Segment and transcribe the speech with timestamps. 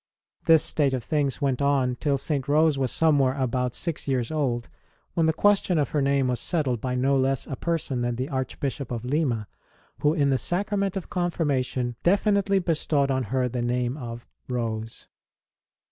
[0.45, 2.47] This state of things went on till St.
[2.47, 4.67] Rose was somewhere about six years old,
[5.13, 8.27] when the question of her name was settled by no less a person than the
[8.27, 9.47] Archbishop of Lima,
[9.99, 15.07] who in the Sacrament of Confirmation definitely bestowed on her the name of Rose.